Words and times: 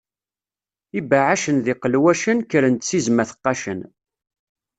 Ibeɛɛacen 0.99 1.57
d 1.65 1.67
iqelwacen, 1.73 2.37
kkren-d 2.45 2.81
s 2.89 2.89
izem 2.97 3.17
ad 3.23 3.27
t-qqacen. 3.29 3.79